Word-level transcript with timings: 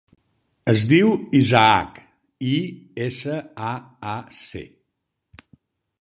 Es 0.71 0.85
diu 0.91 1.11
Isaac: 1.39 2.01
i, 2.53 2.55
essa, 3.07 3.37
a, 3.69 3.71
a, 4.15 4.19
ce. 4.39 4.65